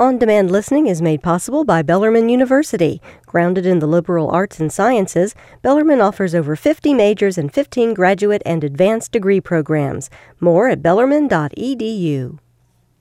On 0.00 0.18
demand 0.18 0.50
listening 0.50 0.88
is 0.88 1.00
made 1.00 1.22
possible 1.22 1.64
by 1.64 1.80
Bellarmine 1.80 2.28
University. 2.28 3.00
Grounded 3.26 3.64
in 3.64 3.78
the 3.78 3.86
liberal 3.86 4.28
arts 4.28 4.58
and 4.58 4.72
sciences, 4.72 5.36
Bellarmine 5.62 6.00
offers 6.00 6.34
over 6.34 6.56
50 6.56 6.92
majors 6.92 7.38
and 7.38 7.54
15 7.54 7.94
graduate 7.94 8.42
and 8.44 8.64
advanced 8.64 9.12
degree 9.12 9.40
programs. 9.40 10.10
More 10.40 10.68
at 10.68 10.82
bellarmine.edu. 10.82 12.40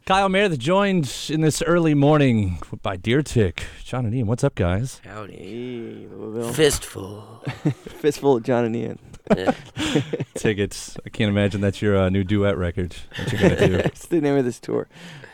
Kyle 0.05 0.29
Meredith 0.29 0.59
joined 0.59 1.11
in 1.29 1.41
this 1.41 1.63
early 1.63 1.95
morning 1.95 2.59
by 2.83 2.95
Deer 2.95 3.23
Tick. 3.23 3.63
John 3.83 4.05
and 4.05 4.13
Ian, 4.13 4.27
what's 4.27 4.43
up, 4.43 4.53
guys? 4.53 5.01
Howdy. 5.03 6.07
Louisville. 6.11 6.53
Fistful. 6.53 7.43
Fistful 7.87 8.35
of 8.37 8.43
John 8.43 8.65
and 8.65 8.75
Ian. 8.75 8.99
Yeah. 9.35 9.53
Tickets. 10.35 10.97
I 11.05 11.09
can't 11.09 11.29
imagine 11.29 11.61
that's 11.61 11.81
your 11.81 11.97
uh, 11.97 12.09
new 12.09 12.23
duet 12.23 12.57
record 12.57 12.95
that 13.17 13.31
you're 13.31 13.41
going 13.41 13.55
to 13.57 13.67
do. 13.67 13.75
It's 13.85 14.05
the 14.07 14.19
name 14.21 14.35
of 14.35 14.45
this 14.45 14.59
tour. 14.59 14.87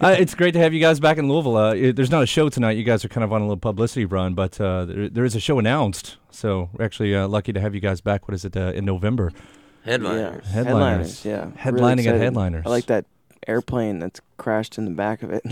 uh, 0.00 0.16
it's 0.18 0.34
great 0.34 0.52
to 0.52 0.58
have 0.58 0.74
you 0.74 0.80
guys 0.80 0.98
back 1.00 1.16
in 1.18 1.28
Louisville. 1.28 1.56
Uh, 1.56 1.74
it- 1.74 1.96
there's 1.96 2.10
not 2.10 2.22
a 2.22 2.26
show 2.26 2.48
tonight. 2.48 2.72
You 2.72 2.82
guys 2.84 3.04
are 3.04 3.08
kind 3.08 3.24
of 3.24 3.32
on 3.32 3.40
a 3.40 3.44
little 3.44 3.56
publicity 3.56 4.04
run, 4.04 4.34
but 4.34 4.60
uh, 4.60 4.84
there, 4.84 5.08
there 5.08 5.24
is 5.24 5.34
a 5.36 5.40
show 5.40 5.58
announced. 5.58 6.16
So 6.30 6.70
we're 6.72 6.84
actually 6.84 7.14
uh, 7.14 7.28
lucky 7.28 7.52
to 7.52 7.60
have 7.60 7.74
you 7.74 7.80
guys 7.80 8.00
back. 8.00 8.26
What 8.26 8.34
is 8.34 8.44
it, 8.44 8.56
uh, 8.56 8.72
in 8.74 8.84
November? 8.84 9.32
Headliners. 9.84 10.44
Yeah. 10.46 10.50
Headliners. 10.52 11.24
Yeah. 11.24 11.44
Really 11.44 11.80
Headlining 11.80 12.06
at. 12.06 12.16
Headliners. 12.16 12.66
I 12.66 12.68
like 12.70 12.86
that 12.86 13.06
airplane 13.46 13.98
that's 13.98 14.20
crashed 14.36 14.76
in 14.78 14.84
the 14.84 14.90
back 14.90 15.22
of 15.22 15.30
it. 15.30 15.42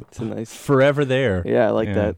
it's 0.00 0.18
a 0.18 0.24
nice. 0.24 0.54
Forever 0.54 1.04
there. 1.04 1.42
Yeah, 1.46 1.66
I 1.68 1.70
like 1.70 1.88
Yeah. 1.88 1.94
that. 1.94 2.16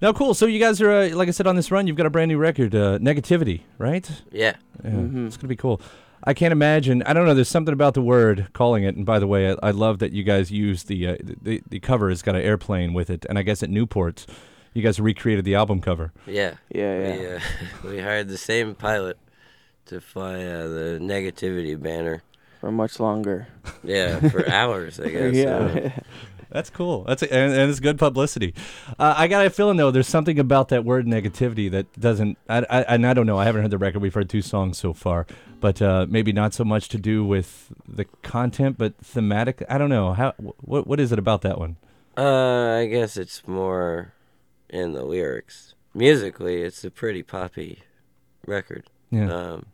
Now, 0.00 0.12
cool. 0.12 0.34
So 0.34 0.46
you 0.46 0.58
guys 0.60 0.80
are, 0.80 0.90
uh, 0.90 1.08
like 1.10 1.28
I 1.28 1.32
said, 1.32 1.46
on 1.46 1.56
this 1.56 1.70
run. 1.70 1.86
You've 1.86 1.96
got 1.96 2.06
a 2.06 2.10
brand 2.10 2.28
new 2.28 2.38
record, 2.38 2.74
uh, 2.74 2.98
Negativity, 2.98 3.62
right? 3.78 4.08
Yeah. 4.30 4.54
Yeah, 4.84 4.90
Mhm. 4.90 5.26
it's 5.26 5.36
gonna 5.36 5.48
be 5.48 5.56
cool. 5.56 5.80
I 6.22 6.34
can't 6.34 6.52
imagine. 6.52 7.02
I 7.04 7.12
don't 7.12 7.26
know. 7.26 7.34
There's 7.34 7.48
something 7.48 7.72
about 7.72 7.94
the 7.94 8.02
word 8.02 8.48
calling 8.52 8.84
it. 8.84 8.94
And 8.96 9.04
by 9.06 9.18
the 9.18 9.26
way, 9.26 9.50
I, 9.52 9.56
I 9.62 9.70
love 9.72 9.98
that 10.00 10.12
you 10.12 10.22
guys 10.24 10.50
use 10.50 10.84
the, 10.84 11.06
uh, 11.08 11.16
the 11.42 11.62
the 11.68 11.80
cover 11.80 12.08
has 12.10 12.22
got 12.22 12.34
an 12.36 12.42
airplane 12.42 12.92
with 12.92 13.10
it. 13.10 13.24
And 13.28 13.38
I 13.38 13.42
guess 13.42 13.62
at 13.62 13.70
Newport, 13.70 14.26
you 14.74 14.82
guys 14.82 15.00
recreated 15.00 15.44
the 15.44 15.54
album 15.56 15.80
cover. 15.80 16.12
Yeah. 16.26 16.54
Yeah, 16.72 16.98
yeah. 16.98 17.16
We, 17.16 17.26
uh, 17.26 17.40
we 17.96 17.98
hired 18.00 18.28
the 18.28 18.38
same 18.38 18.74
pilot 18.74 19.16
to 19.86 20.00
fly 20.00 20.44
uh, 20.44 20.68
the 20.68 20.98
negativity 21.00 21.80
banner. 21.80 22.22
For 22.60 22.70
much 22.72 22.98
longer. 23.00 23.46
Yeah, 23.84 24.18
for 24.30 24.48
hours, 24.50 24.98
I 25.00 25.08
guess. 25.10 25.34
Uh, 25.46 25.80
yeah. 25.82 25.98
That's 26.50 26.70
cool. 26.70 27.04
That's 27.04 27.22
and, 27.22 27.52
and 27.52 27.70
it's 27.70 27.80
good 27.80 27.98
publicity. 27.98 28.54
Uh, 28.98 29.14
I 29.16 29.28
got 29.28 29.44
a 29.44 29.50
feeling 29.50 29.76
though. 29.76 29.90
There's 29.90 30.08
something 30.08 30.38
about 30.38 30.68
that 30.68 30.84
word 30.84 31.06
negativity 31.06 31.70
that 31.70 31.92
doesn't. 32.00 32.38
I, 32.48 32.64
I 32.70 32.82
and 32.94 33.06
I 33.06 33.14
don't 33.14 33.26
know. 33.26 33.38
I 33.38 33.44
haven't 33.44 33.62
heard 33.62 33.70
the 33.70 33.78
record. 33.78 34.00
We've 34.00 34.14
heard 34.14 34.30
two 34.30 34.42
songs 34.42 34.78
so 34.78 34.92
far, 34.92 35.26
but 35.60 35.82
uh, 35.82 36.06
maybe 36.08 36.32
not 36.32 36.54
so 36.54 36.64
much 36.64 36.88
to 36.90 36.98
do 36.98 37.24
with 37.24 37.70
the 37.86 38.06
content, 38.22 38.78
but 38.78 38.94
thematic. 38.98 39.62
I 39.68 39.76
don't 39.78 39.90
know. 39.90 40.14
How 40.14 40.32
what 40.60 40.86
what 40.86 41.00
is 41.00 41.12
it 41.12 41.18
about 41.18 41.42
that 41.42 41.58
one? 41.58 41.76
uh, 42.16 42.78
I 42.80 42.86
guess 42.86 43.16
it's 43.16 43.46
more 43.46 44.12
in 44.68 44.92
the 44.92 45.04
lyrics. 45.04 45.74
Musically, 45.94 46.62
it's 46.62 46.84
a 46.84 46.90
pretty 46.90 47.22
poppy 47.22 47.80
record. 48.46 48.84
Yeah. 49.10 49.32
Um, 49.32 49.66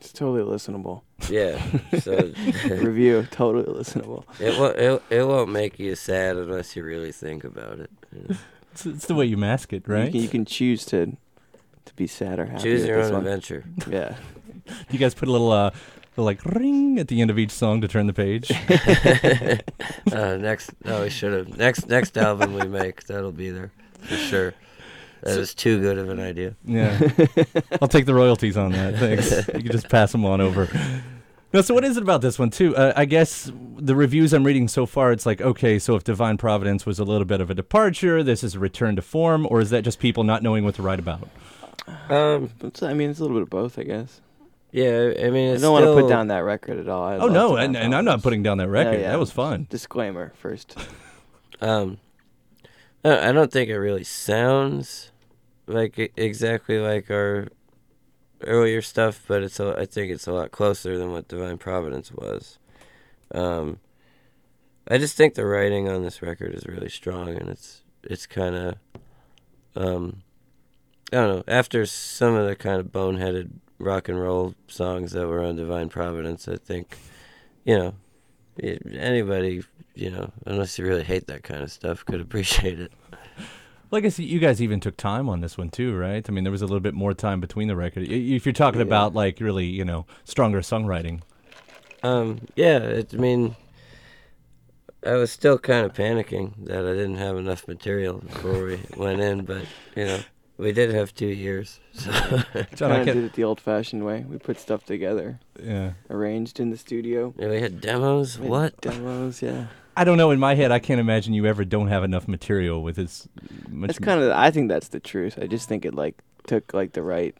It's 0.00 0.12
totally 0.12 0.42
listenable. 0.42 1.02
yeah. 1.28 1.60
So 2.00 2.12
Review, 2.68 3.26
totally 3.30 3.64
listenable. 3.64 4.24
it, 4.40 4.58
won't, 4.58 4.76
it, 4.76 5.02
it 5.10 5.22
won't 5.26 5.50
make 5.50 5.78
you 5.78 5.94
sad 5.96 6.36
unless 6.36 6.76
you 6.76 6.84
really 6.84 7.10
think 7.12 7.42
about 7.44 7.80
it. 7.80 7.90
you 8.14 8.26
know. 8.28 8.36
It's, 8.72 8.86
it's 8.86 9.06
the 9.06 9.14
way 9.16 9.26
you 9.26 9.36
mask 9.36 9.72
it, 9.72 9.84
You 9.88 9.94
right? 9.94 10.12
can, 10.12 10.20
you 10.20 10.28
can 10.28 10.44
choose 10.44 10.84
to 10.86 11.16
to 11.84 11.94
be 11.96 12.06
sad 12.06 12.38
or 12.38 12.46
happy. 12.46 12.62
Choose 12.62 12.84
your 12.86 13.00
own 13.02 13.12
one. 13.12 13.20
adventure. 13.26 13.64
Yeah. 13.90 14.16
You 14.90 14.98
guys 14.98 15.14
put 15.14 15.28
a 15.28 15.32
little 15.32 15.50
uh, 15.50 15.70
like 16.16 16.44
ring 16.44 16.98
at 16.98 17.08
the 17.08 17.20
end 17.22 17.30
of 17.30 17.38
each 17.38 17.50
song 17.50 17.80
to 17.80 17.88
turn 17.88 18.06
the 18.06 18.12
page. 18.12 18.50
uh, 20.12 20.36
next, 20.36 20.70
no, 20.84 21.02
we 21.02 21.10
should 21.10 21.32
have. 21.32 21.56
Next, 21.56 21.88
next 21.88 22.16
album 22.18 22.52
we 22.54 22.66
make, 22.68 23.04
that'll 23.06 23.32
be 23.32 23.50
there 23.50 23.72
for 24.00 24.14
sure. 24.16 24.54
That 25.22 25.38
is 25.38 25.54
too 25.54 25.80
good 25.80 25.98
of 25.98 26.08
an 26.10 26.20
idea. 26.20 26.54
yeah, 26.64 26.98
I'll 27.82 27.88
take 27.88 28.06
the 28.06 28.14
royalties 28.14 28.56
on 28.56 28.72
that. 28.72 28.94
Thanks. 28.98 29.30
You 29.48 29.62
can 29.62 29.72
just 29.72 29.88
pass 29.88 30.12
them 30.12 30.24
on 30.24 30.40
over. 30.40 30.68
No, 31.52 31.62
so 31.62 31.72
what 31.74 31.82
is 31.84 31.96
it 31.96 32.02
about 32.02 32.20
this 32.20 32.38
one 32.38 32.50
too? 32.50 32.76
Uh, 32.76 32.92
I 32.94 33.04
guess 33.06 33.50
the 33.78 33.94
reviews 33.96 34.32
I'm 34.34 34.44
reading 34.44 34.68
so 34.68 34.84
far, 34.86 35.12
it's 35.12 35.24
like 35.26 35.40
okay, 35.40 35.78
so 35.78 35.96
if 35.96 36.04
Divine 36.04 36.36
Providence 36.36 36.84
was 36.86 36.98
a 36.98 37.04
little 37.04 37.24
bit 37.24 37.40
of 37.40 37.50
a 37.50 37.54
departure, 37.54 38.22
this 38.22 38.44
is 38.44 38.54
a 38.54 38.58
return 38.58 38.96
to 38.96 39.02
form, 39.02 39.46
or 39.50 39.60
is 39.60 39.70
that 39.70 39.82
just 39.82 39.98
people 39.98 40.24
not 40.24 40.42
knowing 40.42 40.64
what 40.64 40.74
to 40.76 40.82
write 40.82 40.98
about? 40.98 41.28
Um, 42.10 42.50
It's, 42.62 42.82
I 42.82 42.92
mean, 42.92 43.08
it's 43.10 43.18
a 43.18 43.22
little 43.22 43.36
bit 43.38 43.42
of 43.44 43.50
both, 43.50 43.78
I 43.78 43.84
guess. 43.84 44.20
yeah, 44.72 45.12
I 45.24 45.30
mean, 45.30 45.54
I 45.54 45.58
don't 45.58 45.72
want 45.72 45.86
to 45.86 45.94
put 45.94 46.08
down 46.08 46.28
that 46.28 46.40
record 46.40 46.78
at 46.78 46.88
all. 46.88 47.02
I 47.04 47.16
oh 47.16 47.28
no, 47.28 47.56
and, 47.56 47.74
and 47.76 47.94
I'm 47.94 48.04
not 48.04 48.22
putting 48.22 48.42
down 48.42 48.58
that 48.58 48.68
record. 48.68 49.00
yeah. 49.00 49.10
That 49.10 49.18
was 49.18 49.30
fun. 49.30 49.66
Disclaimer 49.70 50.32
first. 50.36 50.76
Um, 51.60 51.98
I 53.04 53.32
don't 53.32 53.52
think 53.52 53.70
it 53.70 53.78
really 53.78 54.04
sounds 54.04 55.12
like 55.66 56.12
exactly 56.16 56.78
like 56.78 57.10
our 57.10 57.48
earlier 58.42 58.82
stuff, 58.82 59.22
but 59.26 59.42
it's 59.42 59.60
a, 59.60 59.76
I 59.78 59.86
think 59.86 60.10
it's 60.10 60.26
a 60.26 60.32
lot 60.32 60.50
closer 60.50 60.98
than 60.98 61.12
what 61.12 61.28
Divine 61.28 61.58
Providence 61.58 62.12
was. 62.12 62.58
Um, 63.32 63.78
I 64.88 64.98
just 64.98 65.16
think 65.16 65.34
the 65.34 65.44
writing 65.46 65.88
on 65.88 66.02
this 66.02 66.22
record 66.22 66.54
is 66.54 66.66
really 66.66 66.88
strong, 66.88 67.28
and 67.28 67.48
it's 67.48 67.82
it's 68.02 68.26
kind 68.26 68.54
of, 68.54 68.74
um, 69.76 70.22
I 71.12 71.16
don't 71.16 71.36
know. 71.36 71.44
After 71.46 71.84
some 71.86 72.34
of 72.34 72.46
the 72.46 72.56
kind 72.56 72.80
of 72.80 72.86
boneheaded 72.86 73.50
rock 73.78 74.08
and 74.08 74.20
roll 74.20 74.54
songs 74.66 75.12
that 75.12 75.28
were 75.28 75.44
on 75.44 75.56
Divine 75.56 75.88
Providence, 75.88 76.48
I 76.48 76.56
think, 76.56 76.96
you 77.64 77.78
know, 77.78 77.94
anybody, 78.62 79.62
you 79.98 80.10
know, 80.10 80.30
unless 80.46 80.78
you 80.78 80.84
really 80.86 81.04
hate 81.04 81.26
that 81.26 81.42
kind 81.42 81.62
of 81.62 81.70
stuff, 81.72 82.04
could 82.04 82.20
appreciate 82.20 82.80
it. 82.80 82.92
Well, 83.90 83.98
I 83.98 84.00
guess 84.00 84.18
you 84.18 84.38
guys 84.38 84.60
even 84.60 84.80
took 84.80 84.96
time 84.98 85.28
on 85.30 85.40
this 85.40 85.56
one 85.56 85.70
too, 85.70 85.96
right? 85.96 86.24
I 86.28 86.32
mean, 86.32 86.44
there 86.44 86.50
was 86.50 86.60
a 86.60 86.66
little 86.66 86.80
bit 86.80 86.92
more 86.94 87.14
time 87.14 87.40
between 87.40 87.68
the 87.68 87.76
record. 87.76 88.02
If 88.06 88.44
you're 88.44 88.52
talking 88.52 88.80
Yeah. 88.80 88.86
about 88.86 89.14
like 89.14 89.40
really, 89.40 89.64
you 89.66 89.84
know, 89.84 90.04
stronger 90.24 90.60
songwriting. 90.60 91.22
Um, 92.02 92.40
yeah, 92.54 92.78
it, 92.78 93.14
I 93.14 93.16
mean, 93.16 93.56
I 95.06 95.14
was 95.14 95.30
still 95.32 95.58
kind 95.58 95.86
of 95.86 95.94
panicking 95.94 96.66
that 96.66 96.84
I 96.84 96.92
didn't 96.92 97.16
have 97.16 97.36
enough 97.38 97.66
material 97.66 98.18
before 98.18 98.64
we 98.64 98.80
went 98.96 99.20
in, 99.20 99.44
but 99.44 99.64
you 99.96 100.04
know, 100.04 100.20
we 100.58 100.72
did 100.72 100.90
have 100.92 101.14
two 101.14 101.26
years, 101.28 101.80
so 101.92 102.10
John, 102.74 102.90
I 102.92 102.96
kind 102.98 103.08
of 103.10 103.14
did 103.14 103.24
it 103.24 103.32
the 103.34 103.44
old-fashioned 103.44 104.04
way. 104.04 104.24
We 104.28 104.38
put 104.38 104.58
stuff 104.58 104.84
together, 104.84 105.38
Yeah. 105.62 105.92
arranged 106.10 106.58
in 106.60 106.70
the 106.70 106.76
studio. 106.76 107.32
yeah, 107.38 107.48
we 107.48 107.60
had 107.60 107.80
demos. 107.80 108.38
We 108.38 108.44
had 108.44 108.50
What? 108.50 108.80
demos? 108.80 109.40
Yeah. 109.40 109.66
I 109.96 110.04
don't 110.04 110.16
know. 110.18 110.30
In 110.30 110.38
my 110.38 110.54
head, 110.54 110.70
I 110.70 110.78
can't 110.78 111.00
imagine 111.00 111.32
you 111.34 111.46
ever 111.46 111.64
don't 111.64 111.88
have 111.88 112.04
enough 112.04 112.28
material 112.28 112.82
with 112.82 112.98
as 112.98 113.28
much. 113.68 113.88
That's 113.88 113.98
kind 113.98 114.20
of. 114.20 114.30
I 114.30 114.50
think 114.52 114.68
that's 114.68 114.88
the 114.88 115.00
truth. 115.00 115.38
I 115.40 115.46
just 115.48 115.68
think 115.68 115.84
it 115.84 115.94
like 115.94 116.14
took 116.46 116.72
like 116.72 116.92
the 116.92 117.02
right, 117.02 117.34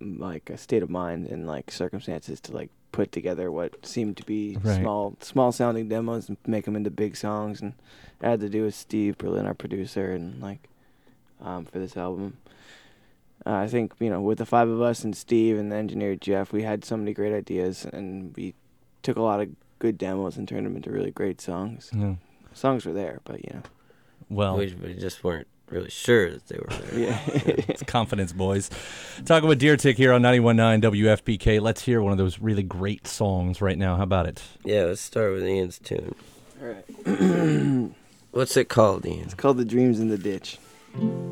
like 0.00 0.48
a 0.50 0.56
state 0.56 0.82
of 0.82 0.90
mind 0.90 1.26
and 1.26 1.46
like 1.46 1.70
circumstances 1.70 2.40
to 2.42 2.52
like 2.52 2.70
put 2.92 3.10
together 3.12 3.50
what 3.50 3.84
seemed 3.84 4.16
to 4.18 4.24
be 4.24 4.56
Right. 4.62 4.80
small, 4.80 5.16
small 5.20 5.50
sounding 5.52 5.88
demos 5.88 6.28
and 6.28 6.38
make 6.46 6.64
them 6.64 6.76
into 6.76 6.90
big 6.90 7.16
songs. 7.16 7.60
And 7.60 7.74
it 8.22 8.26
had 8.26 8.40
to 8.40 8.48
do 8.48 8.62
with 8.64 8.74
Steve 8.74 9.18
Berlin, 9.18 9.44
our 9.46 9.54
producer, 9.54 10.12
and 10.12 10.40
like, 10.40 10.68
um, 11.40 11.64
for 11.64 11.78
this 11.78 11.96
album. 11.96 12.36
Uh, 13.46 13.52
I 13.54 13.68
think 13.68 13.92
you 14.00 14.10
know, 14.10 14.20
with 14.20 14.38
the 14.38 14.46
five 14.46 14.68
of 14.68 14.80
us 14.82 15.04
and 15.04 15.16
Steve 15.16 15.58
and 15.58 15.70
the 15.70 15.76
engineer 15.76 16.16
Jeff, 16.16 16.52
we 16.52 16.62
had 16.62 16.84
so 16.84 16.96
many 16.96 17.12
great 17.14 17.32
ideas, 17.34 17.84
and 17.84 18.34
we 18.36 18.54
took 19.02 19.16
a 19.16 19.22
lot 19.22 19.40
of 19.40 19.48
good 19.78 19.96
demos 19.96 20.36
and 20.36 20.48
turned 20.48 20.66
them 20.66 20.76
into 20.76 20.90
really 20.90 21.10
great 21.12 21.40
songs. 21.40 21.90
Yeah. 21.94 22.14
Songs 22.52 22.84
were 22.84 22.92
there, 22.92 23.20
but 23.24 23.44
you 23.44 23.50
know, 23.54 23.62
Well, 24.28 24.56
We, 24.56 24.74
we 24.82 24.94
just 24.94 25.22
weren't 25.22 25.46
really 25.70 25.90
sure 25.90 26.30
that 26.30 26.48
they 26.48 26.58
were 26.58 26.66
there. 26.74 26.98
yeah. 26.98 27.20
it's 27.68 27.84
confidence, 27.84 28.32
boys. 28.32 28.70
Talking 29.24 29.48
with 29.48 29.60
Deer 29.60 29.76
Tick 29.76 29.96
here 29.96 30.12
on 30.12 30.22
91.9 30.22 30.82
WFPK. 30.82 31.60
Let's 31.60 31.82
hear 31.82 32.02
one 32.02 32.10
of 32.10 32.18
those 32.18 32.40
really 32.40 32.62
great 32.64 33.06
songs 33.06 33.60
right 33.62 33.78
now. 33.78 33.96
How 33.96 34.02
about 34.02 34.26
it? 34.26 34.42
Yeah, 34.64 34.84
let's 34.84 35.00
start 35.00 35.32
with 35.32 35.44
Ian's 35.46 35.78
tune. 35.78 36.14
All 36.60 36.68
right. 36.68 37.90
What's 38.32 38.56
it 38.56 38.68
called, 38.68 39.06
Ian? 39.06 39.20
It's 39.20 39.34
called 39.34 39.58
The 39.58 39.64
Dreams 39.64 40.00
in 40.00 40.08
the 40.08 40.18
Ditch. 40.18 40.58
One, 40.94 41.22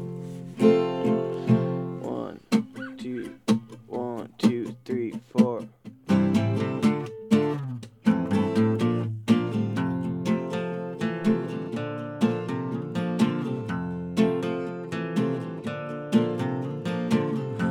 two, 2.98 3.34
one, 3.86 4.28
two, 4.38 4.76
three, 4.84 5.14
four. 5.30 5.66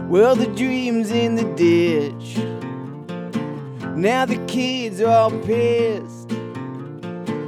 Well, 0.08 0.36
the 0.36 0.48
dreams 0.56 1.12
in 1.12 1.36
the 1.36 1.44
ditch. 1.56 2.38
Now 3.98 4.26
the 4.26 4.38
kids 4.48 5.02
are 5.02 5.10
all 5.10 5.32
pissed. 5.42 6.26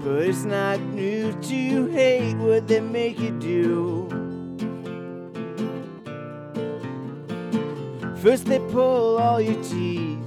But 0.07 0.23
it's 0.23 0.45
not 0.45 0.79
new 0.79 1.33
to 1.33 1.85
hate 1.87 2.37
what 2.37 2.67
they 2.67 2.79
make 2.79 3.19
you 3.19 3.31
do. 3.39 4.07
First 8.21 8.45
they 8.45 8.59
pull 8.59 9.19
all 9.19 9.39
your 9.39 9.61
teeth, 9.63 10.17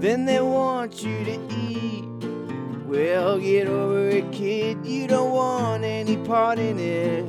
then 0.00 0.24
they 0.24 0.40
want 0.40 1.02
you 1.02 1.24
to 1.24 1.38
eat 1.50 2.04
Well, 2.86 3.38
get 3.38 3.68
over 3.68 4.08
it, 4.08 4.32
kid. 4.32 4.86
You 4.86 5.06
don't 5.06 5.32
want 5.32 5.84
any 5.84 6.16
part 6.16 6.58
in 6.58 6.78
it. 6.78 7.26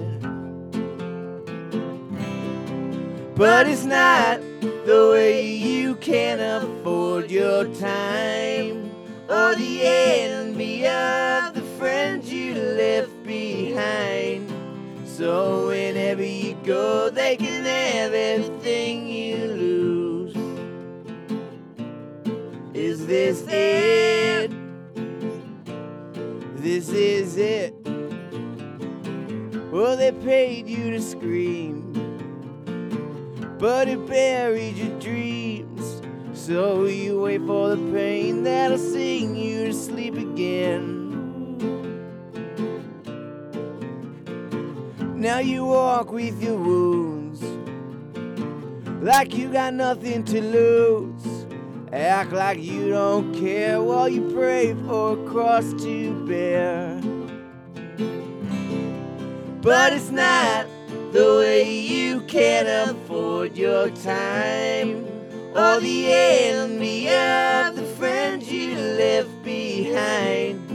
But 3.36 3.68
it's 3.68 3.84
not 3.84 4.40
the 4.86 5.10
way 5.12 5.46
you 5.46 5.96
can 5.96 6.40
afford 6.40 7.30
your 7.30 7.66
time 7.76 8.90
or 9.28 9.56
the 9.56 9.82
envy 9.84 10.88
of 10.88 11.54
the 11.54 11.62
friends 11.78 12.32
you 12.32 12.54
left 12.54 13.24
behind. 13.24 14.29
So 15.20 15.68
whenever 15.68 16.24
you 16.24 16.54
go, 16.64 17.10
they 17.10 17.36
can 17.36 17.66
have 17.66 18.14
everything 18.14 19.06
you 19.06 19.36
lose. 19.48 20.36
Is 22.74 23.06
this 23.06 23.44
it? 23.50 24.50
This 26.56 26.88
is 26.88 27.36
it. 27.36 27.76
Well, 29.74 29.98
they 29.98 30.14
paid 30.24 30.70
you 30.70 30.90
to 30.92 31.02
scream, 31.02 31.92
but 33.60 33.90
it 33.90 34.08
buried 34.08 34.78
your 34.78 34.98
dreams. 35.02 36.02
So 36.34 36.86
you 36.86 37.20
wait 37.20 37.42
for 37.46 37.76
the 37.76 37.92
pain 37.92 38.44
that'll 38.44 38.78
sing 38.78 39.36
you 39.36 39.66
to 39.66 39.74
sleep 39.74 40.16
again. 40.16 40.99
Now 45.30 45.38
you 45.38 45.64
walk 45.64 46.12
with 46.12 46.42
your 46.42 46.58
wounds 46.58 47.44
like 49.00 49.38
you 49.38 49.52
got 49.52 49.76
nothing 49.76 50.24
to 50.24 50.42
lose. 50.42 51.46
Act 51.94 52.32
like 52.32 52.58
you 52.60 52.90
don't 52.90 53.32
care 53.36 53.80
while 53.80 54.10
you 54.10 54.28
pray 54.34 54.74
for 54.88 55.14
a 55.14 55.30
cross 55.30 55.72
to 55.84 56.26
bear. 56.26 57.00
But 59.62 59.94
it's 59.94 60.10
not 60.10 60.66
the 61.12 61.36
way 61.38 61.80
you 61.80 62.22
can 62.22 62.66
afford 62.90 63.56
your 63.56 63.92
time 63.92 65.06
or 65.56 65.80
the 65.80 66.12
envy 66.12 67.08
of 67.08 67.76
the 67.76 67.86
friends 68.00 68.52
you 68.52 68.74
left 68.74 69.44
behind. 69.44 70.70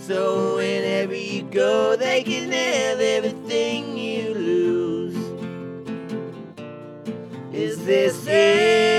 So 0.00 0.56
whenever 0.56 1.14
you 1.14 1.42
go, 1.42 1.94
they 1.96 2.24
can 2.24 2.50
have 2.50 2.98
everything 2.98 3.49
this 7.90 8.24
it? 8.28 8.89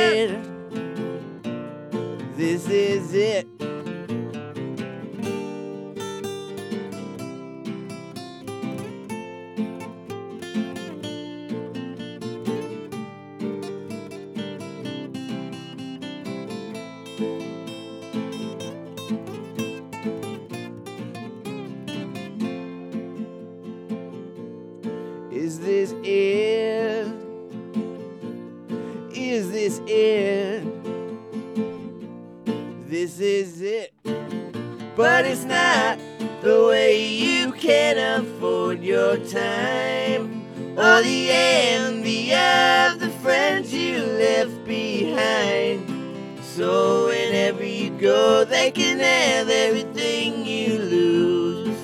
So 46.62 47.08
whenever 47.08 47.66
you 47.66 47.90
go, 47.90 48.46
they 48.46 48.70
can 48.70 49.00
have 49.00 49.50
everything 49.50 50.46
you 50.46 50.78
lose. 50.78 51.78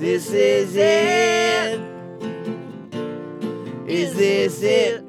This 0.00 0.32
is 0.32 0.74
it. 0.74 1.80
Is 3.86 4.16
this 4.16 4.60
it? 4.64 5.04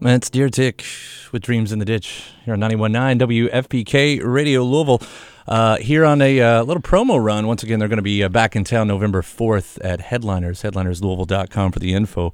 That's 0.00 0.30
Deer 0.30 0.48
Tick 0.48 0.84
with 1.32 1.42
Dreams 1.42 1.72
in 1.72 1.80
the 1.80 1.84
Ditch 1.84 2.22
here 2.44 2.54
on 2.54 2.60
91.9 2.60 3.50
WFPK 3.50 4.20
Radio 4.22 4.62
Louisville. 4.62 5.02
Uh, 5.46 5.76
here 5.76 6.04
on 6.04 6.22
a 6.22 6.40
uh, 6.40 6.62
little 6.62 6.82
promo 6.82 7.22
run. 7.22 7.46
Once 7.46 7.62
again, 7.62 7.78
they're 7.78 7.88
going 7.88 7.98
to 7.98 8.02
be 8.02 8.22
uh, 8.22 8.28
back 8.28 8.56
in 8.56 8.64
town 8.64 8.88
November 8.88 9.22
4th 9.22 9.78
at 9.84 10.00
Headliners, 10.00 10.62
headlinerslouisville.com 10.62 11.72
for 11.72 11.78
the 11.78 11.92
info 11.92 12.32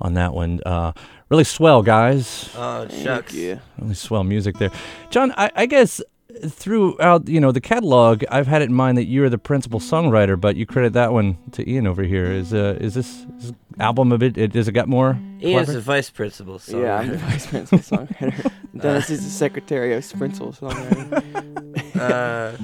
on 0.00 0.14
that 0.14 0.32
one. 0.32 0.60
Uh, 0.64 0.92
really 1.28 1.44
swell, 1.44 1.82
guys. 1.82 2.50
Oh, 2.56 2.88
shucks. 2.88 3.34
Yeah. 3.34 3.58
Really 3.78 3.94
swell 3.94 4.24
music 4.24 4.56
there. 4.58 4.70
John, 5.10 5.32
I, 5.36 5.50
I 5.54 5.66
guess 5.66 6.00
throughout 6.44 7.28
you 7.28 7.40
know 7.40 7.52
the 7.52 7.60
catalog, 7.60 8.24
I've 8.30 8.46
had 8.46 8.62
it 8.62 8.66
in 8.66 8.74
mind 8.74 8.98
that 8.98 9.06
you're 9.06 9.28
the 9.28 9.38
principal 9.38 9.80
songwriter, 9.80 10.40
but 10.40 10.56
you 10.56 10.66
credit 10.66 10.92
that 10.94 11.12
one 11.12 11.38
to 11.52 11.68
Ian 11.68 11.86
over 11.86 12.02
here. 12.02 12.26
Is 12.26 12.52
uh, 12.52 12.76
is 12.80 12.94
this, 12.94 13.26
is 13.38 13.50
this 13.50 13.52
album 13.78 14.12
a 14.12 14.18
bit? 14.18 14.36
It, 14.36 14.52
does 14.52 14.68
it 14.68 14.72
got 14.72 14.88
more? 14.88 15.18
Ian's 15.42 15.66
clever? 15.66 15.72
the 15.72 15.80
vice 15.80 16.10
principal. 16.10 16.58
So 16.58 16.80
Yeah, 16.80 16.98
I'm 16.98 17.08
the 17.10 17.18
vice 17.18 17.46
principal 17.46 17.78
songwriter. 17.98 18.50
Dennis 18.76 19.10
is 19.10 19.24
the 19.24 19.30
secretary 19.30 19.94
of 19.94 20.12
principal 20.18 20.52
songwriter. 20.52 21.96
uh, 22.00 22.56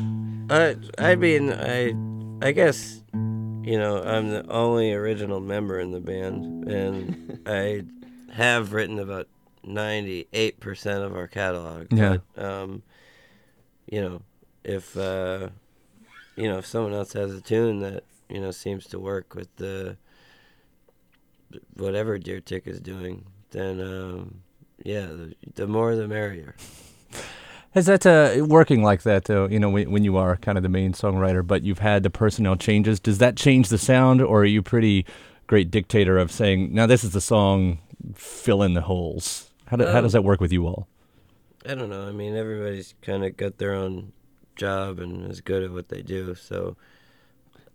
I, 0.51 0.77
I 0.99 1.17
mean, 1.17 1.53
I, 1.53 1.95
I 2.47 2.53
guess, 2.53 3.03
you 3.13 3.79
know, 3.79 4.03
I'm 4.03 4.29
the 4.29 4.47
only 4.51 4.93
original 4.93 5.41
member 5.41 5.79
in 5.81 5.93
the 5.93 6.01
band, 6.01 6.69
and 6.69 7.41
I 7.47 7.85
have 8.33 8.73
written 8.73 8.99
about 8.99 9.29
ninety-eight 9.65 10.61
percent 10.61 11.05
of 11.05 11.15
our 11.15 11.29
catalog. 11.29 11.87
Yeah. 11.93 12.19
But, 12.35 12.45
um, 12.45 12.83
you 13.93 14.01
know, 14.01 14.23
if 14.65 14.97
uh, 14.97 15.51
you 16.35 16.49
know, 16.49 16.59
if 16.59 16.67
someone 16.67 16.95
else 16.95 17.13
has 17.13 17.33
a 17.35 17.43
tune 17.43 17.81
that 17.81 18.05
you 18.31 18.41
know 18.41 18.51
seems 18.51 18.87
to 18.87 18.99
work 18.99 19.35
with 19.35 19.55
the 19.57 19.99
whatever 21.75 22.17
Deer 22.17 22.41
Tick 22.41 22.67
is 22.67 22.81
doing, 22.81 23.27
then 23.51 23.81
um, 23.81 24.41
yeah, 24.83 25.05
the, 25.07 25.35
the 25.55 25.67
more 25.67 25.95
the 25.95 26.09
merrier. 26.09 26.57
Is 27.75 27.87
that 27.87 28.05
uh, 28.07 28.45
working 28.45 28.83
like 28.83 29.03
that 29.03 29.25
though? 29.25 29.47
You 29.47 29.59
know, 29.59 29.71
when, 29.71 29.91
when 29.91 30.05
you 30.05 30.17
are 30.19 30.37
kind 30.37 30.59
of 30.59 30.63
the 30.63 30.69
main 30.69 30.93
songwriter, 30.93 31.47
but 31.47 31.63
you've 31.63 31.79
had 31.79 32.03
the 32.03 32.11
personnel 32.11 32.57
changes. 32.57 33.01
Does 33.01 33.17
that 33.19 33.37
change 33.37 33.69
the 33.71 33.79
sound, 33.79 34.21
or 34.21 34.43
are 34.43 34.47
you 34.47 34.63
pretty 34.63 35.07
great 35.47 35.71
dictator 35.71 36.17
of 36.19 36.31
saying, 36.33 36.75
"Now 36.75 36.87
this 36.87 37.05
is 37.05 37.13
the 37.13 37.21
song, 37.21 37.79
fill 38.15 38.63
in 38.63 38.73
the 38.75 38.83
holes"? 38.83 39.51
How, 39.67 39.77
do, 39.77 39.87
how 39.87 39.99
Um, 39.99 40.05
does 40.05 40.13
that 40.13 40.25
work 40.25 40.41
with 40.41 40.53
you 40.53 40.67
all? 40.67 40.87
I 41.69 41.75
don't 41.75 41.91
know. 41.91 42.09
I 42.09 42.13
mean, 42.13 42.35
everybody's 42.37 42.95
kind 43.03 43.25
of 43.25 43.37
got 43.37 43.59
their 43.59 43.73
own 43.75 44.13
job 44.57 44.99
and 44.99 45.31
is 45.31 45.41
good 45.41 45.63
at 45.63 45.71
what 45.73 45.89
they 45.89 46.03
do. 46.03 46.35
So, 46.35 46.77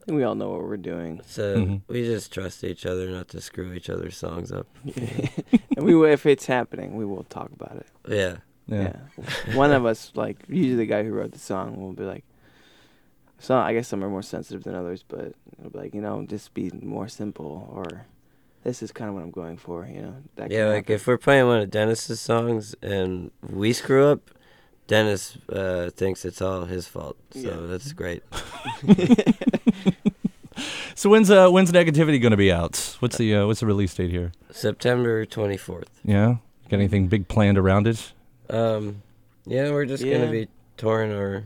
we 0.07 0.23
all 0.23 0.35
know 0.35 0.49
what 0.51 0.61
we're 0.63 0.77
doing. 0.77 1.21
so 1.25 1.57
Mhm. 1.57 1.81
we 1.87 2.03
just 2.05 2.33
trust 2.33 2.63
each 2.63 2.85
other 2.85 3.09
not 3.09 3.27
to 3.29 3.41
screw 3.41 3.73
each 3.73 3.89
other's 3.89 4.15
songs 4.17 4.51
up. 4.51 4.67
and 4.95 5.85
we, 5.85 6.11
if 6.11 6.25
it's 6.25 6.45
happening, 6.45 6.95
we 6.95 7.05
will 7.05 7.23
talk 7.23 7.51
about 7.51 7.75
it. 7.77 7.87
Yeah. 8.07 8.37
Yeah. 8.67 8.97
One 9.55 9.71
of 9.71 9.85
us, 9.85 10.11
like 10.15 10.37
usually 10.49 10.75
the 10.75 10.85
guy 10.85 11.03
who 11.03 11.11
wrote 11.11 11.31
the 11.31 11.39
song, 11.39 11.77
will 11.81 11.93
be 11.93 12.03
like, 12.03 12.25
"So 13.39 13.55
I 13.55 13.73
guess 13.73 13.87
some 13.87 14.03
are 14.03 14.09
more 14.09 14.21
sensitive 14.21 14.63
than 14.65 14.75
others, 14.75 15.03
but 15.07 15.33
it'll 15.57 15.71
be 15.71 15.79
like, 15.79 15.93
you 15.95 16.01
know, 16.01 16.25
just 16.27 16.53
be 16.53 16.69
more 16.81 17.07
simple, 17.07 17.69
or 17.73 18.05
this 18.63 18.81
is 18.83 18.91
kind 18.91 19.09
of 19.09 19.15
what 19.15 19.23
I'm 19.23 19.31
going 19.31 19.57
for, 19.57 19.85
you 19.85 20.01
know." 20.01 20.15
That 20.35 20.51
yeah, 20.51 20.65
like 20.67 20.75
happen. 20.85 20.95
if 20.95 21.07
we're 21.07 21.17
playing 21.17 21.47
one 21.47 21.59
of 21.61 21.69
Dennis's 21.71 22.19
songs 22.19 22.75
and 22.81 23.31
we 23.47 23.73
screw 23.73 24.05
up, 24.07 24.31
Dennis 24.87 25.37
uh, 25.49 25.89
thinks 25.89 26.25
it's 26.25 26.41
all 26.41 26.65
his 26.65 26.87
fault. 26.87 27.17
So 27.31 27.39
Yeah. 27.39 27.67
that's 27.67 27.91
great. 27.93 28.23
So 30.95 31.11
when's 31.11 31.29
uh, 31.29 31.49
when's 31.49 31.71
negativity 31.71 32.19
going 32.19 32.31
to 32.31 32.37
be 32.37 32.51
out? 32.51 32.95
What's 32.99 33.17
the 33.17 33.35
uh, 33.35 33.45
what's 33.45 33.59
the 33.59 33.67
release 33.67 33.93
date 33.93 34.09
here? 34.09 34.31
September 34.51 35.23
24th. 35.27 35.83
Yeah, 36.03 36.37
got 36.69 36.77
anything 36.79 37.07
big 37.07 37.27
planned 37.27 37.59
around 37.59 37.85
it? 37.85 38.11
Um, 38.49 39.03
yeah, 39.45 39.69
we're 39.69 39.85
just 39.85 40.03
Yeah. 40.03 40.17
gonna 40.17 40.31
be 40.31 40.47
touring 40.75 41.11
our 41.13 41.43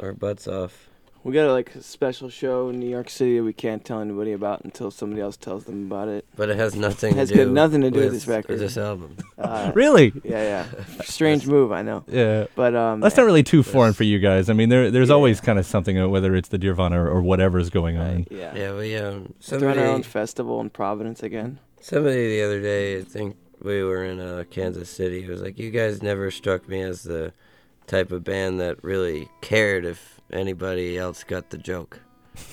our 0.00 0.12
butts 0.12 0.46
off. 0.46 0.88
We 1.24 1.32
got 1.32 1.46
a 1.46 1.52
like 1.52 1.74
a 1.74 1.82
special 1.82 2.28
show 2.28 2.68
in 2.68 2.78
New 2.78 2.88
York 2.88 3.08
City 3.10 3.38
that 3.38 3.44
we 3.44 3.52
can't 3.54 3.84
tell 3.84 4.00
anybody 4.00 4.32
about 4.32 4.62
until 4.62 4.90
somebody 4.90 5.20
else 5.22 5.36
tells 5.36 5.64
them 5.64 5.86
about 5.86 6.08
it. 6.08 6.24
But 6.36 6.50
it 6.50 6.56
has 6.56 6.76
nothing 6.76 7.14
It 7.14 7.16
Has 7.16 7.28
to 7.30 7.34
do 7.36 7.44
got 7.46 7.52
nothing 7.52 7.80
to 7.80 7.90
do 7.90 8.00
with 8.00 8.12
this 8.12 8.26
record. 8.28 8.58
this 8.58 8.76
album. 8.76 9.16
Uh, 9.38 9.72
Really? 9.74 10.12
Yeah, 10.22 10.42
yeah. 10.42 10.84
Strange 11.04 11.46
move, 11.46 11.72
I 11.72 11.82
know, 11.82 12.04
Yeah. 12.08 12.46
but 12.54 12.74
um, 12.76 13.00
That's 13.00 13.16
not 13.16 13.24
really 13.26 13.42
too 13.42 13.62
foreign 13.62 13.92
for 13.94 14.04
you 14.04 14.18
guys. 14.18 14.48
I 14.48 14.52
mean, 14.52 14.68
there 14.68 14.90
there's 14.90 15.08
Yeah. 15.08 15.14
always 15.16 15.40
kind 15.40 15.58
of 15.58 15.66
something, 15.66 15.98
uh, 15.98 16.08
whether 16.08 16.34
it's 16.36 16.48
the 16.50 16.58
Dirvana 16.58 16.96
or, 16.96 17.08
or 17.08 17.22
whatever's 17.22 17.68
going 17.70 17.96
on. 17.96 18.26
yeah. 18.30 18.54
Yeah, 18.54 18.74
we 18.76 18.94
um 18.96 19.34
Throwing 19.40 19.78
our 19.78 19.86
own 19.86 20.02
festival 20.02 20.60
in 20.60 20.70
Providence 20.70 21.22
again. 21.22 21.58
somebody 21.80 22.28
the 22.36 22.42
other 22.44 22.60
day 22.60 22.98
I 22.98 23.02
think 23.02 23.36
we 23.62 23.82
were 23.82 24.04
in 24.04 24.20
uh, 24.20 24.44
Kansas 24.50 24.90
City. 24.90 25.22
He 25.22 25.28
was 25.28 25.40
like, 25.40 25.58
"You 25.58 25.70
guys 25.70 26.02
never 26.02 26.30
struck 26.30 26.68
me 26.68 26.82
as 26.82 27.02
the 27.02 27.32
type 27.86 28.12
of 28.12 28.22
band 28.24 28.60
that 28.60 28.82
really 28.84 29.28
cared 29.40 29.84
if 29.86 30.13
anybody 30.32 30.98
else 30.98 31.24
got 31.24 31.50
the 31.50 31.58
joke." 31.58 32.00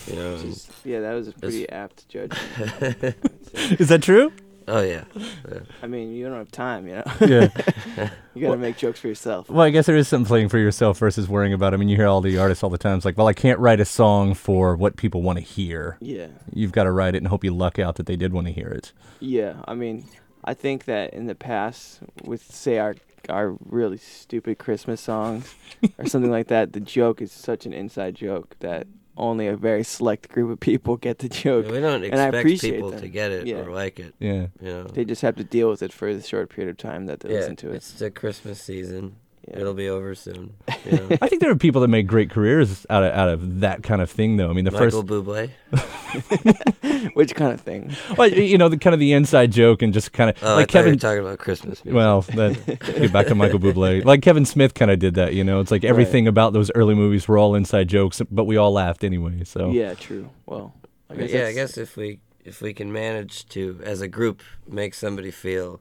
You 0.07 0.15
know. 0.15 0.37
Just, 0.37 0.71
yeah, 0.85 0.99
that 0.99 1.13
was 1.13 1.27
a 1.27 1.31
pretty 1.33 1.67
apt 1.69 2.07
judgment. 2.07 3.15
Is 3.53 3.89
that 3.89 4.03
true? 4.03 4.31
oh 4.67 4.81
yeah. 4.81 5.03
yeah. 5.15 5.59
I 5.81 5.87
mean, 5.87 6.13
you 6.13 6.27
don't 6.27 6.37
have 6.37 6.51
time, 6.51 6.87
you 6.87 6.95
know. 6.95 7.03
Yeah. 7.19 7.49
you 8.35 8.41
gotta 8.41 8.57
make 8.57 8.77
jokes 8.77 8.99
for 8.99 9.07
yourself. 9.07 9.49
Well, 9.49 9.65
I 9.65 9.71
guess 9.71 9.87
there 9.87 9.95
is 9.95 10.07
something 10.07 10.27
playing 10.27 10.49
for 10.49 10.59
yourself 10.59 10.99
versus 10.99 11.27
worrying 11.27 11.51
about. 11.51 11.73
I 11.73 11.77
mean, 11.77 11.89
you 11.89 11.95
hear 11.97 12.07
all 12.07 12.21
the 12.21 12.37
artists 12.37 12.63
all 12.63 12.69
the 12.69 12.77
time. 12.77 12.95
It's 12.97 13.05
like, 13.05 13.17
well, 13.17 13.27
I 13.27 13.33
can't 13.33 13.59
write 13.59 13.79
a 13.79 13.85
song 13.85 14.35
for 14.35 14.75
what 14.75 14.97
people 14.97 15.23
want 15.23 15.39
to 15.39 15.43
hear. 15.43 15.97
Yeah, 15.99 16.27
You've 16.53 16.71
got 16.71 16.83
to 16.83 16.91
write 16.91 17.15
it 17.15 17.19
and 17.19 17.27
hope 17.27 17.43
you 17.43 17.53
luck 17.53 17.79
out 17.79 17.95
that 17.95 18.05
they 18.05 18.15
did 18.15 18.33
want 18.33 18.47
to 18.47 18.53
hear 18.53 18.67
it. 18.67 18.93
yeah. 19.19 19.55
I 19.65 19.73
mean, 19.73 20.05
I 20.45 20.53
think 20.53 20.85
that 20.85 21.13
in 21.13 21.25
the 21.25 21.35
past, 21.35 21.99
with 22.23 22.43
say 22.43 22.77
our 22.77 22.95
our 23.29 23.55
really 23.65 23.97
stupid 23.97 24.57
Christmas 24.59 25.01
songs 25.01 25.53
or 25.97 26.05
something 26.07 26.31
like 26.31 26.47
that, 26.47 26.73
the 26.73 26.79
joke 26.79 27.21
is 27.21 27.31
such 27.31 27.65
an 27.65 27.73
inside 27.73 28.15
joke 28.15 28.55
that 28.59 28.87
only 29.17 29.45
a 29.47 29.55
very 29.57 29.83
select 29.83 30.29
group 30.29 30.49
of 30.49 30.59
people 30.59 30.95
get 30.97 31.19
the 31.19 31.29
joke. 31.29 31.65
We 31.67 31.79
don't 31.81 32.03
And 32.03 32.15
I 32.15 32.27
expect 32.27 32.35
appreciate 32.35 32.71
people 32.75 32.91
them. 32.91 33.01
to 33.01 33.07
get 33.09 33.31
it 33.31 33.45
Yeah. 33.45 33.57
or 33.57 33.71
like 33.71 33.99
it. 33.99 34.15
Yeah. 34.19 34.47
You 34.61 34.67
know. 34.67 34.83
They 34.85 35.05
just 35.05 35.21
have 35.21 35.35
to 35.35 35.43
deal 35.43 35.69
with 35.69 35.83
it 35.83 35.91
for 35.93 36.13
the 36.13 36.21
short 36.21 36.49
period 36.49 36.71
of 36.71 36.77
time 36.77 37.05
that 37.07 37.19
they 37.19 37.29
yeah, 37.33 37.39
listen 37.39 37.55
to 37.57 37.71
it. 37.71 37.75
it's 37.75 37.91
the 37.93 38.09
Christmas 38.09 38.61
season. 38.61 39.17
Yeah. 39.47 39.59
It'll 39.59 39.73
be 39.73 39.89
over 39.89 40.13
soon. 40.13 40.53
You 40.85 40.91
know? 40.91 41.07
I 41.21 41.27
think 41.27 41.41
there 41.41 41.49
are 41.49 41.55
people 41.55 41.81
that 41.81 41.87
make 41.87 42.05
great 42.07 42.29
careers 42.29 42.85
out 42.89 43.03
of 43.03 43.11
out 43.13 43.27
of 43.29 43.61
that 43.61 43.81
kind 43.81 44.01
of 44.01 44.09
thing, 44.09 44.37
though. 44.37 44.49
I 44.49 44.53
mean, 44.53 44.65
the 44.65 44.71
Michael 44.71 45.01
first, 45.01 45.07
Bublé. 45.07 45.49
Which 47.15 47.33
kind 47.35 47.51
of 47.53 47.61
thing? 47.61 47.95
well, 48.17 48.29
you 48.29 48.57
know, 48.57 48.69
the 48.69 48.77
kind 48.77 48.93
of 48.93 48.99
the 48.99 49.13
inside 49.13 49.51
joke 49.51 49.81
and 49.81 49.93
just 49.93 50.13
kind 50.13 50.29
of 50.29 50.37
Oh, 50.43 50.55
like 50.55 50.55
I 50.55 50.55
thought 50.55 50.59
you 50.59 50.65
Kevin. 50.67 50.91
were 50.93 50.99
talking 50.99 51.19
about 51.25 51.39
Christmas 51.39 51.83
music. 51.83 51.95
Well, 51.95 52.21
that 52.21 52.79
get 52.97 53.11
back 53.11 53.27
to 53.27 53.35
Michael 53.35 53.59
Bublé. 53.59 54.05
Like 54.11 54.21
Kevin 54.21 54.45
Smith 54.45 54.73
kind 54.73 54.91
of 54.91 54.99
did 54.99 55.15
that, 55.15 55.33
you 55.33 55.43
know. 55.43 55.59
It's 55.59 55.71
like 55.71 55.83
everything 55.83 56.27
about 56.27 56.53
those 56.53 56.69
early 56.75 56.95
movies 56.95 57.27
were 57.27 57.37
all 57.37 57.55
inside 57.55 57.87
jokes, 57.87 58.21
but 58.29 58.43
we 58.45 58.57
all 58.57 58.71
laughed 58.73 59.03
anyway. 59.03 59.43
So 59.43 59.71
Yeah, 59.71 59.93
true. 59.93 60.29
Well, 60.45 60.73
I 61.09 61.15
guess 61.15 61.31
yeah, 61.31 61.47
I 61.47 61.53
guess 61.53 61.77
if 61.77 61.95
we 61.97 62.19
if 62.43 62.61
we 62.61 62.73
can 62.73 62.91
manage 62.91 63.45
to, 63.49 63.79
as 63.83 64.01
a 64.01 64.07
group, 64.07 64.41
make 64.67 64.93
somebody 64.93 65.31
feel 65.31 65.79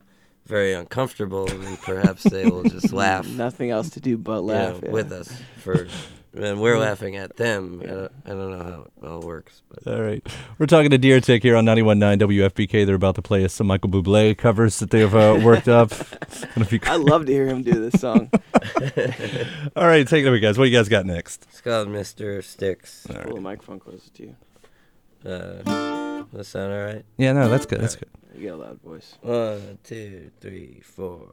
very 0.50 0.74
uncomfortable, 0.74 1.46
then 1.46 1.76
perhaps 1.78 2.24
they 2.24 2.44
will 2.44 2.64
just 2.64 2.92
laugh, 2.92 3.26
nothing 3.26 3.70
else 3.70 3.88
to 3.90 4.00
do 4.00 4.18
but 4.18 4.40
know, 4.40 4.40
laugh 4.42 4.80
yeah. 4.82 4.90
with 4.90 5.12
us 5.12 5.32
for, 5.58 5.86
and 6.34 6.60
we're 6.60 6.76
laughing 6.76 7.16
at 7.16 7.36
them. 7.36 7.80
I, 7.82 7.86
don't, 7.86 8.12
I 8.26 8.28
don't 8.30 8.50
know 8.50 8.64
how 8.64 8.86
it 9.00 9.08
all 9.08 9.20
works, 9.20 9.62
but 9.68 9.90
All 9.90 10.02
right. 10.02 10.26
We're 10.58 10.66
talking 10.66 10.90
to 10.90 10.98
Deer 10.98 11.20
Tick 11.20 11.42
here 11.42 11.56
on 11.56 11.64
91.9 11.64 12.18
WFPK. 12.18 12.84
They're 12.84 12.96
about 12.96 13.14
to 13.14 13.22
play 13.22 13.44
us 13.44 13.54
some 13.54 13.68
Michael 13.68 13.90
Bublé 13.90 14.36
covers 14.36 14.78
that 14.80 14.90
they've 14.90 15.14
uh, 15.14 15.40
worked 15.42 15.68
up. 15.68 15.92
It's 16.22 16.44
gonna 16.54 16.66
I'd 16.82 17.00
love 17.00 17.26
to 17.26 17.32
hear 17.32 17.46
him 17.46 17.62
do 17.62 17.88
this 17.88 18.00
song. 18.00 18.28
All 19.76 19.86
right, 19.86 20.06
take 20.06 20.24
it 20.24 20.28
away, 20.28 20.40
guys. 20.40 20.58
What 20.58 20.64
do 20.64 20.70
you 20.70 20.76
guys 20.76 20.88
got 20.88 21.06
next? 21.06 21.46
it's 21.48 21.60
called 21.60 21.88
Mr. 21.88 22.42
Sticks. 22.42 23.06
Pull 23.08 23.36
the 23.36 23.40
microphone 23.40 23.78
closer 23.78 24.10
to 24.10 24.22
you. 24.24 24.36
Uh, 25.24 25.62
does 25.62 26.26
that 26.32 26.44
sound 26.44 26.72
all 26.72 26.84
right? 26.84 27.04
Yeah, 27.18 27.32
no, 27.32 27.48
that's 27.50 27.66
good. 27.66 27.80
That's 27.80 27.96
good. 27.96 28.08
You 28.40 28.48
got 28.48 28.54
a 28.54 28.56
loud 28.56 28.80
voice. 28.80 29.18
One, 29.20 29.78
two, 29.84 30.30
three, 30.40 30.80
four. 30.82 31.28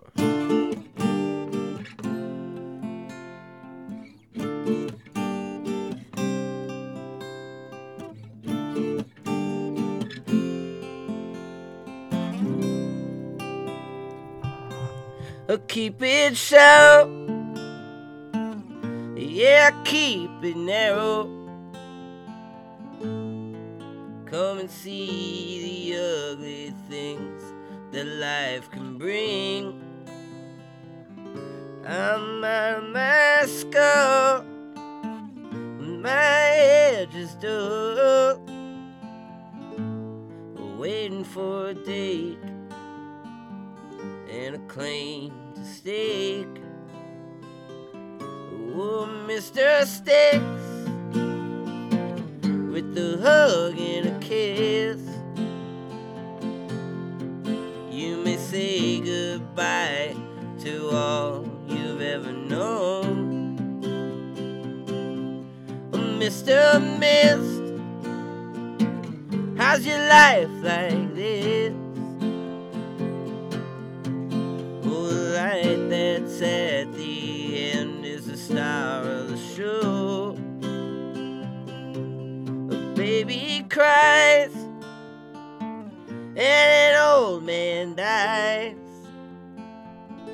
Uh, 15.47 15.57
keep 15.69 16.01
it 16.01 16.35
shallow. 16.35 17.07
Yeah, 19.15 19.71
keep 19.85 20.29
it 20.43 20.57
narrow. 20.57 21.36
Come 24.37 24.59
and 24.59 24.69
see 24.69 25.89
the 25.89 25.97
ugly 25.97 26.71
things 26.87 27.41
that 27.91 28.05
life 28.05 28.69
can 28.69 28.99
bring. 28.99 29.81
I'm 31.83 32.43
out 32.43 32.83
of 32.83 32.89
my 32.91 33.45
skull, 33.47 34.43
my 36.03 36.11
head 36.11 37.09
just 37.11 37.43
up, 37.45 38.39
waiting 40.77 41.23
for 41.23 41.69
a 41.69 41.73
date 41.73 42.37
and 44.29 44.53
a 44.53 44.59
claim 44.67 45.33
to 45.55 45.65
stake. 45.65 46.61
Oh, 48.75 49.09
Mr. 49.27 49.83
Sticks 49.83 50.66
the 52.97 53.17
hug 53.21 53.77
and 53.77 54.07
a 54.07 54.19
kiss. 54.19 54.99
You 57.91 58.17
may 58.17 58.37
say 58.37 58.99
goodbye 59.01 60.15
to 60.61 60.89
all 60.89 61.45
you've 61.67 62.01
ever 62.01 62.31
known. 62.31 63.59
Mr. 65.91 66.81
Mist, 66.97 67.61
how's 69.59 69.85
your 69.85 69.99
life 70.09 70.49
like 70.63 71.13
this? 71.13 71.66
Cries 83.69 84.53
and 86.35 86.39
an 86.39 86.95
old 86.95 87.43
man 87.43 87.95
dies. 87.95 88.75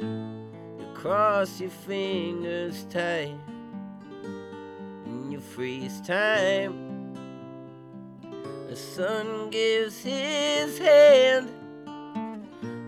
You 0.02 0.88
cross 0.94 1.60
your 1.60 1.70
fingers 1.70 2.86
tight 2.90 3.38
and 5.06 5.32
you 5.32 5.40
freeze 5.40 6.02
time. 6.02 7.14
The 8.70 8.76
son 8.76 9.50
gives 9.50 10.02
his 10.02 10.78
hand, 10.80 11.50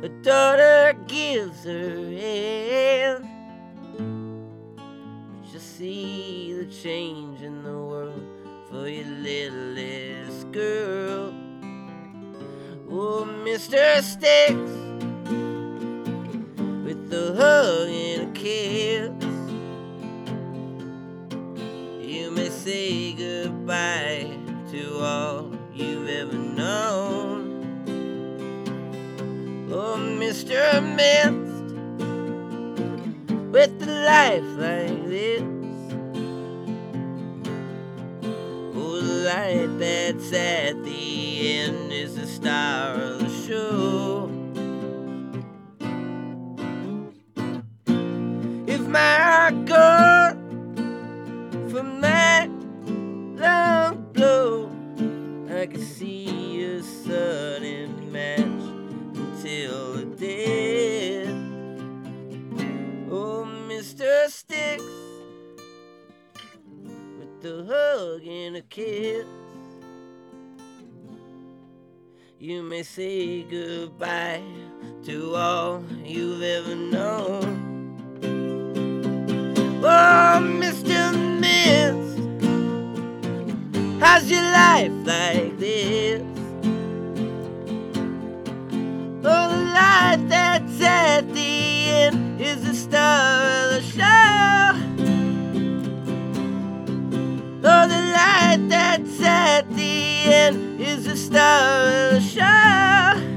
a 0.04 0.10
daughter 0.24 0.98
gives 1.08 1.64
her 1.64 2.12
hand. 2.12 3.30
But 3.98 5.54
you 5.54 5.60
see 5.60 6.54
the 6.54 6.66
change 6.66 7.42
in 7.42 7.64
the 7.64 7.78
world 7.78 8.22
for 8.70 8.90
your 8.90 9.06
littlest 9.06 10.05
girl. 10.56 11.34
Oh, 12.90 13.28
Mr. 13.44 14.02
Sticks, 14.02 14.72
with 16.86 17.10
the 17.10 17.36
hug 17.36 17.90
and 17.90 18.30
a 18.30 18.40
kiss. 18.40 19.12
You 22.00 22.32
may 22.32 22.50
say 22.50 23.12
goodbye 23.12 24.32
to 24.72 25.00
all 25.02 25.52
you've 25.74 26.08
ever 26.08 26.38
known. 26.38 27.36
Oh, 29.74 29.98
Mr. 29.98 30.82
Mist, 30.96 31.66
with 33.52 33.78
the 33.82 33.92
life 34.06 34.50
like 34.58 35.10
this. 35.10 35.55
That's 39.78 40.32
at 40.32 40.84
the 40.84 41.60
end 41.60 41.92
is 41.92 42.16
the 42.16 42.26
star 42.26 42.94
of 42.96 43.20
the 43.20 43.30
show. 43.46 44.30
If 48.68 48.82
my 48.88 49.16
heart 49.16 50.38
from 51.70 52.02
that 52.02 52.50
long 53.36 54.12
blow, 54.14 54.72
I 55.50 55.66
can 55.66 55.82
see 55.82 56.64
a 56.64 56.82
sudden 56.82 58.12
match 58.12 58.40
until 58.40 59.94
the 59.94 60.06
dead. 60.18 61.28
Oh, 63.12 63.46
Mr. 63.68 64.28
Sticks, 64.30 64.84
with 67.20 67.42
the 67.42 67.66
hug 67.68 68.26
and 68.26 68.56
a 68.56 68.62
kiss. 68.62 69.26
You 72.48 72.62
may 72.62 72.84
say 72.84 73.42
goodbye 73.42 74.44
to 75.06 75.36
all 75.36 75.84
you've 76.04 76.44
ever 76.44 76.76
known. 76.76 77.98
Oh, 79.84 80.40
Mr. 80.62 81.12
Mist, 81.40 82.20
how's 84.00 84.30
your 84.30 84.44
life 84.44 84.92
like 85.08 85.58
this? 85.58 86.22
Oh, 89.24 89.48
the 89.50 89.62
light 89.74 90.24
that's 90.30 90.82
at 90.82 91.22
the 91.34 91.90
end 91.90 92.40
is 92.40 92.64
a 92.68 92.76
star. 92.76 93.35
lights 98.98 99.22
at 99.22 99.70
the 99.76 100.24
end 100.26 100.80
is 100.80 101.06
the 101.06 101.18
star 101.18 101.88
of 101.88 102.14
the 102.14 102.22
show. 102.22 103.35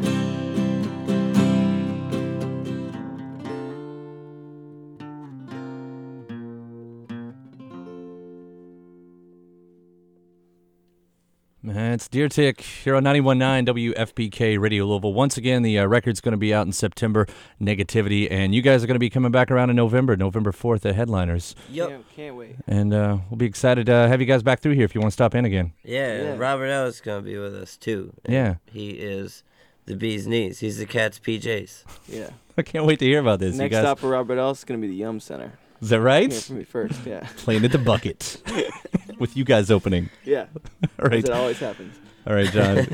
It's 11.99 12.07
Deer 12.07 12.29
Tick 12.29 12.61
here 12.61 12.95
on 12.95 13.03
91.9 13.03 13.67
WFPK 13.97 14.57
Radio 14.57 14.85
Louisville. 14.85 15.13
Once 15.13 15.37
again, 15.37 15.63
the 15.63 15.81
uh, 15.81 15.87
record's 15.87 16.21
going 16.21 16.31
to 16.31 16.39
be 16.39 16.55
out 16.55 16.65
in 16.65 16.73
September, 16.73 17.27
Negativity, 17.61 18.29
and 18.31 18.55
you 18.55 18.63
guys 18.63 18.85
are 18.85 18.87
going 18.87 18.95
to 18.95 19.01
be 19.01 19.11
coming 19.11 19.33
back 19.33 19.51
around 19.51 19.71
in 19.71 19.75
November, 19.75 20.17
November 20.17 20.53
4th 20.53 20.87
at 20.87 20.95
Headliners. 20.95 21.57
Yep. 21.73 21.89
Can't, 21.89 22.11
can't 22.15 22.37
wait. 22.37 22.55
And 22.69 22.95
uh, 22.95 23.19
we'll 23.29 23.39
be 23.39 23.47
excited 23.47 23.87
to 23.87 23.93
have 23.93 24.21
you 24.21 24.29
guys 24.29 24.45
back 24.45 24.61
through 24.61 24.75
here 24.75 24.85
if 24.85 24.95
you 24.95 25.01
want 25.01 25.11
to 25.11 25.15
stop 25.15 25.35
in 25.35 25.45
again. 25.45 25.73
Yeah, 25.83 26.23
Yeah. 26.23 26.37
Robert 26.37 26.67
Ellis 26.67 26.95
is 26.95 27.01
gonna 27.01 27.23
be 27.23 27.37
with 27.37 27.57
us 27.57 27.77
too. 27.77 28.13
Yeah. 28.29 28.59
he 28.67 28.91
is 28.91 29.43
the 29.87 29.97
bee's 29.97 30.29
knees. 30.29 30.61
He's 30.61 30.79
the 30.79 30.87
cat's 30.87 31.19
PJs. 31.19 31.83
Yeah. 32.07 32.31
I 32.57 32.63
can't 32.63 32.85
wait 32.85 33.01
to 33.01 33.07
hear 33.07 33.19
about 33.19 33.41
this. 33.41 33.57
Next 33.57 33.73
you 33.73 33.77
guys. 33.77 33.83
stop 33.83 33.99
for 33.99 34.11
Robert 34.11 34.39
Ellis 34.39 34.59
is 34.59 34.65
gonna 34.65 34.79
be 34.79 34.87
the 34.87 34.95
Yum 34.95 35.19
Center. 35.19 35.59
Is 35.83 35.89
that 35.89 36.01
right? 36.01 36.31
Hear 36.31 36.41
from 36.41 36.59
me 36.59 36.65
first. 36.65 37.05
Yeah. 37.05 37.27
Playing 37.39 37.65
at 37.65 37.73
the 37.73 37.79
bucket 37.79 38.41
with 39.19 39.37
you 39.37 39.45
guys 39.45 39.71
opening. 39.71 40.11
Yeah. 40.25 40.47
All 41.01 41.09
right. 41.09 41.25
It 41.25 41.31
always 41.31 41.59
happens. 41.59 41.99
All 42.27 42.35
right, 42.35 42.51
John. 42.51 42.87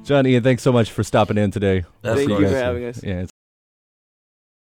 John 0.04 0.26
Ian, 0.26 0.42
thanks 0.42 0.62
so 0.62 0.72
much 0.72 0.90
for 0.90 1.02
stopping 1.02 1.38
in 1.38 1.50
today. 1.50 1.78
Of 2.02 2.16
Thank 2.16 2.28
you 2.28 2.36
course. 2.36 2.50
for 2.50 2.56
having 2.56 2.84
us. 2.84 3.02
Yeah, 3.02 3.20
it's 3.20 3.30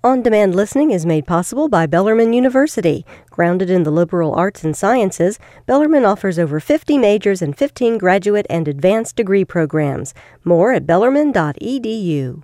On 0.03 0.21
demand 0.21 0.53
listening 0.53 0.91
is 0.91 1.05
made 1.05 1.25
possible 1.25 1.67
by 1.67 1.87
Bellarmine 1.87 2.33
University. 2.33 3.05
Grounded 3.31 3.69
in 3.71 3.83
the 3.83 3.91
liberal 3.91 4.33
arts 4.35 4.63
and 4.63 4.77
sciences, 4.77 5.39
Bellarmine 5.65 6.05
offers 6.05 6.37
over 6.37 6.59
50 6.59 6.97
majors 6.97 7.41
and 7.41 7.57
15 7.57 7.97
graduate 7.97 8.45
and 8.49 8.67
advanced 8.67 9.15
degree 9.15 9.45
programs. 9.45 10.13
More 10.43 10.73
at 10.73 10.85
bellarmine.edu. 10.85 12.43